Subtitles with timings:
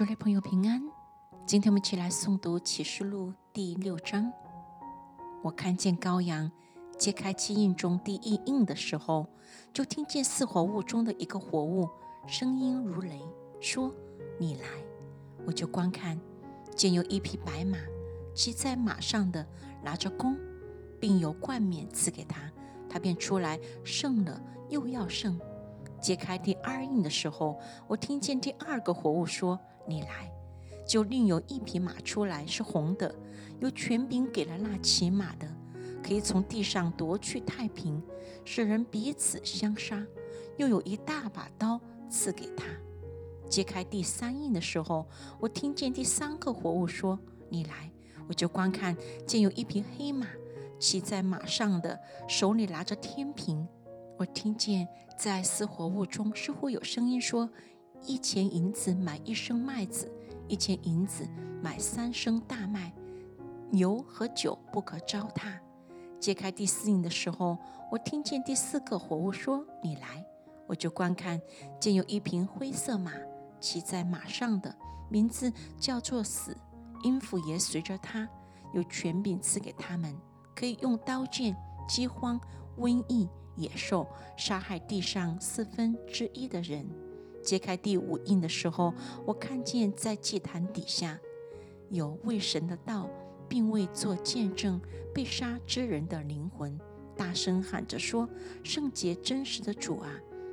[0.00, 0.82] 主内朋友平安，
[1.44, 4.32] 今天我们一起来诵读启示录第六章。
[5.42, 6.50] 我看见羔羊
[6.98, 9.26] 揭开七印中第一印的时候，
[9.74, 11.86] 就听见四活物中的一个活物
[12.26, 13.20] 声音如雷，
[13.60, 13.94] 说
[14.40, 14.68] ：“你来！”
[15.44, 16.18] 我就观看，
[16.74, 17.76] 见有一匹白马，
[18.34, 19.46] 骑在马上的
[19.84, 20.34] 拿着弓，
[20.98, 22.50] 并有冠冕赐给他，
[22.88, 24.40] 他便出来胜了，
[24.70, 25.38] 又要胜。
[26.00, 30.32] 揭开第二印的时候，我听见第二个活物说：“你来！”
[30.86, 33.14] 就另有一匹马出来，是红的，
[33.60, 35.46] 有权柄给了那骑马的，
[36.02, 38.02] 可以从地上夺去太平，
[38.44, 40.04] 使人彼此相杀。
[40.56, 42.64] 又有一大把刀赐给他。
[43.48, 45.06] 揭开第三印的时候，
[45.38, 47.90] 我听见第三个活物说：“你来！”
[48.28, 48.96] 我就观看，
[49.26, 50.26] 见有一匹黑马，
[50.78, 51.98] 骑在马上的
[52.28, 53.66] 手里拿着天平。
[54.20, 57.48] 我听见在四活物中似乎有声音说
[58.04, 60.12] ：“一钱银子买一升麦子，
[60.46, 61.26] 一钱银子
[61.62, 62.92] 买三升大麦，
[63.70, 65.58] 牛和酒不可糟蹋。”
[66.20, 67.56] 揭开第四印的时候，
[67.90, 70.22] 我听见第四个活物说：“你来！”
[70.68, 71.40] 我就观看，
[71.80, 73.12] 见有一匹灰色马，
[73.58, 74.76] 骑在马上的
[75.08, 76.54] 名字叫做死，
[77.04, 78.28] 音符也随着他，
[78.74, 80.14] 有权柄赐给他们，
[80.54, 81.56] 可以用刀剑、
[81.88, 82.38] 饥荒、
[82.76, 83.26] 瘟疫。
[83.60, 86.88] 野兽杀害地上四分之一的人。
[87.42, 88.92] 揭开第五印的时候，
[89.26, 91.18] 我看见在祭坛底下
[91.88, 93.08] 有为神的道，
[93.48, 94.80] 并未做见证
[95.14, 96.78] 被杀之人的灵魂，
[97.16, 98.28] 大声喊着说
[98.62, 100.10] ：“圣洁真实的主啊，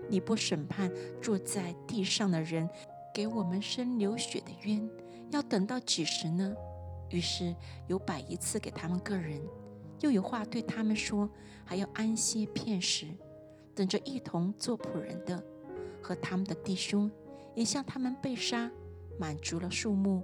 [0.10, 0.92] 你不审判
[1.22, 2.70] 坐在地上的人，
[3.14, 4.90] 给我们生流血的冤，
[5.32, 6.56] 要等到几时呢？”
[7.12, 7.56] 于是
[7.88, 9.42] 有百一次给他们个人。
[10.02, 11.30] 又有话对他们说，
[11.66, 13.08] 还要安歇片时，
[13.74, 15.44] 等着一同做仆人的
[16.02, 17.10] 和他们的弟兄，
[17.56, 18.72] 也向他们被杀，
[19.20, 20.22] 满足了数目。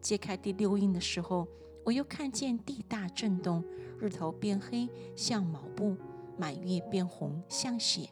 [0.00, 1.48] 揭开第六印的时候，
[1.84, 3.64] 我又看见地大震动，
[3.98, 5.96] 日头变黑像毛布，
[6.36, 8.08] 满月变红像血，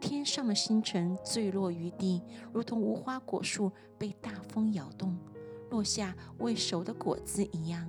[0.00, 2.20] 天上的星辰坠落于地，
[2.52, 5.16] 如同无花果树被大风摇动，
[5.70, 7.88] 落下未熟的果子一样。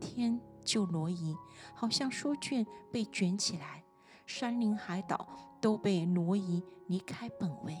[0.00, 0.40] 天。
[0.64, 1.36] 就挪移，
[1.74, 3.84] 好像书卷被卷起来，
[4.26, 5.28] 山林海岛
[5.60, 7.76] 都被挪移离开本位。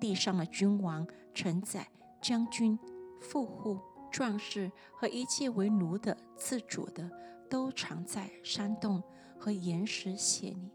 [0.00, 1.88] 地上的君王、臣宰、
[2.22, 2.78] 将军、
[3.20, 3.78] 富户、
[4.10, 7.10] 壮士和一切为奴的、自主的，
[7.48, 9.02] 都藏在山洞
[9.38, 10.70] 和岩石穴里，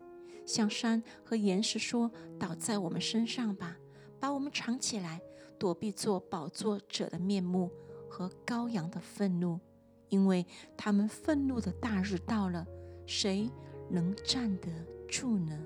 [0.46, 3.76] 向山和岩石说：“倒在我们身上吧，
[4.20, 5.20] 把我们藏起来，
[5.58, 7.72] 躲避做宝座者的面目
[8.08, 9.60] 和羔羊的愤怒。”
[10.10, 10.46] 因为
[10.78, 12.66] 他们愤怒的大日到了，
[13.06, 13.50] 谁
[13.90, 14.68] 能站得
[15.08, 15.58] 住呢？